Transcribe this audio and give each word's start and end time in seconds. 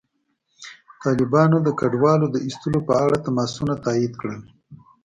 طالبانو 1.03 1.57
د 1.63 1.69
کډوالو 1.79 2.27
د 2.31 2.35
ایستلو 2.45 2.79
په 2.89 2.93
اړه 3.05 3.17
تماسونه 3.25 3.73
تایید 3.85 4.13
کړل. 4.21 4.41